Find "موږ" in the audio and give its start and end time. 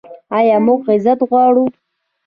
0.65-0.79